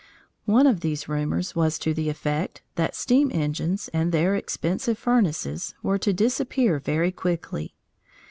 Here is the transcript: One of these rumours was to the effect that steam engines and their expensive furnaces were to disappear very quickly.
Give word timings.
One 0.45 0.65
of 0.65 0.79
these 0.79 1.07
rumours 1.07 1.55
was 1.55 1.77
to 1.77 1.93
the 1.93 2.09
effect 2.09 2.63
that 2.73 2.95
steam 2.95 3.29
engines 3.31 3.87
and 3.93 4.11
their 4.11 4.35
expensive 4.35 4.97
furnaces 4.97 5.75
were 5.83 5.99
to 5.99 6.11
disappear 6.11 6.79
very 6.79 7.11
quickly. 7.11 7.75